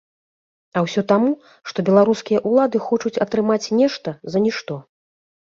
[0.79, 1.29] А ўсё таму,
[1.71, 4.81] што беларускія ўлады хочуць атрымаць нешта за нішто.